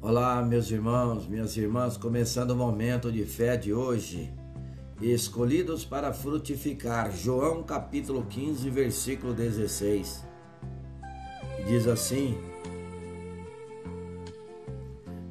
[0.00, 4.32] Olá, meus irmãos, minhas irmãs, começando o momento de fé de hoje.
[5.02, 10.24] Escolhidos para frutificar, João capítulo 15, versículo 16.
[11.66, 12.38] Diz assim: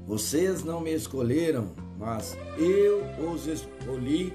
[0.05, 4.34] Vocês não me escolheram, mas eu os escolhi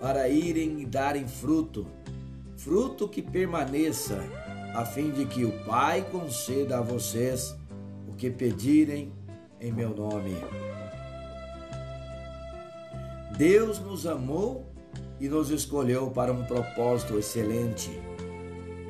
[0.00, 1.86] para irem e darem fruto,
[2.56, 4.18] fruto que permaneça,
[4.74, 7.54] a fim de que o Pai conceda a vocês
[8.08, 9.12] o que pedirem
[9.60, 10.36] em meu nome.
[13.36, 14.66] Deus nos amou
[15.18, 17.90] e nos escolheu para um propósito excelente,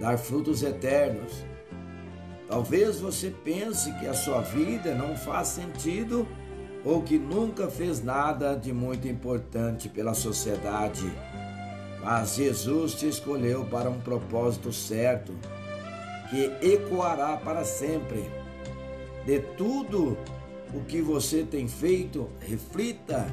[0.00, 1.44] dar frutos eternos.
[2.48, 6.26] Talvez você pense que a sua vida não faz sentido
[6.84, 11.10] ou que nunca fez nada de muito importante pela sociedade.
[12.02, 15.32] Mas Jesus te escolheu para um propósito certo,
[16.30, 18.24] que ecoará para sempre.
[19.26, 20.16] De tudo
[20.72, 23.26] o que você tem feito, reflita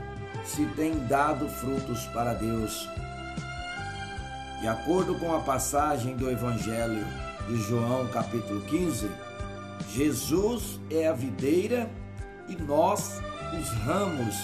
[0.46, 2.88] se tem dado frutos para Deus.
[4.62, 7.06] De acordo com a passagem do Evangelho
[7.48, 9.10] de João, capítulo 15,
[9.94, 11.90] Jesus é a videira
[12.48, 13.22] e nós
[13.60, 14.36] os ramos.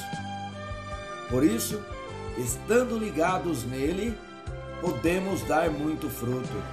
[1.29, 1.81] Por isso,
[2.37, 4.15] estando ligados nele,
[4.81, 6.63] podemos dar muito fruto.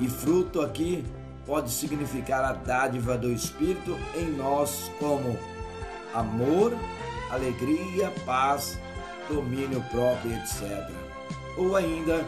[0.00, 1.04] E fruto aqui
[1.48, 5.34] pode significar a dádiva do Espírito em nós, como
[6.12, 6.76] amor,
[7.30, 8.78] alegria, paz,
[9.30, 10.90] domínio próprio, etc.
[11.56, 12.22] Ou ainda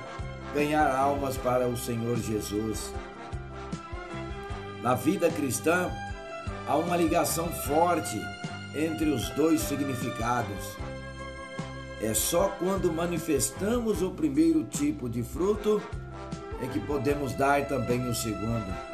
[0.54, 2.94] ganhar almas para o Senhor Jesus.
[4.82, 5.90] Na vida cristã,
[6.66, 8.18] há uma ligação forte
[8.74, 10.78] entre os dois significados.
[12.00, 15.82] É só quando manifestamos o primeiro tipo de fruto
[16.62, 18.90] é que podemos dar também o segundo.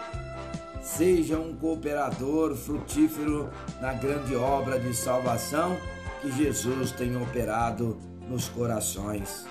[0.87, 5.77] Seja um cooperador frutífero na grande obra de salvação
[6.23, 7.99] que Jesus tem operado
[8.29, 9.45] nos corações.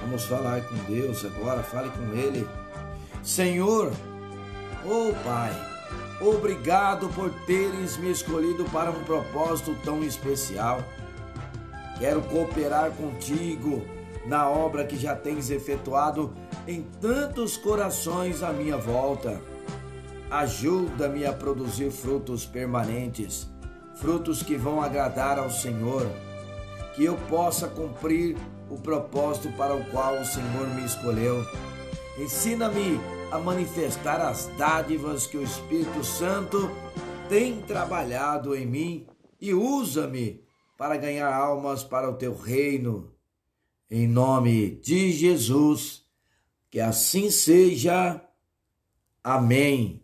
[0.00, 2.48] Vamos falar com Deus agora, fale com Ele.
[3.22, 3.92] Senhor,
[4.86, 5.52] oh Pai,
[6.22, 10.82] obrigado por teres me escolhido para um propósito tão especial.
[11.98, 13.84] Quero cooperar contigo
[14.24, 16.32] na obra que já tens efetuado
[16.66, 19.38] em tantos corações à minha volta.
[20.30, 23.48] Ajuda-me a produzir frutos permanentes,
[23.94, 26.06] frutos que vão agradar ao Senhor,
[26.94, 28.36] que eu possa cumprir
[28.68, 31.42] o propósito para o qual o Senhor me escolheu.
[32.18, 33.00] Ensina-me
[33.30, 36.70] a manifestar as dádivas que o Espírito Santo
[37.28, 39.06] tem trabalhado em mim
[39.40, 40.42] e usa-me
[40.76, 43.12] para ganhar almas para o teu reino.
[43.90, 46.04] Em nome de Jesus,
[46.70, 48.22] que assim seja.
[49.24, 50.02] Amém.